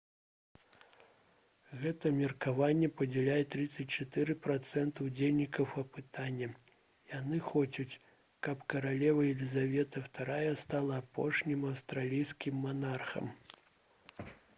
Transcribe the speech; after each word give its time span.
гэтае 1.81 2.11
меркаванне 2.19 2.87
падзяляюць 3.01 3.49
34 3.55 4.35
працэнты 4.47 5.05
ўдзельнікаў 5.11 5.77
апытання 5.83 6.49
яны 7.13 7.41
хочуць 7.53 7.99
каб 8.51 8.65
каралева 8.77 9.29
лізавета 9.45 10.03
ii 10.39 10.57
стала 10.67 10.99
апошнім 11.05 11.71
аўстралійскім 11.75 12.61
манархам 12.67 13.29